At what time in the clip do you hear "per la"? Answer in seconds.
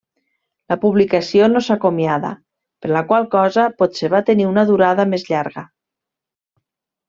2.85-3.05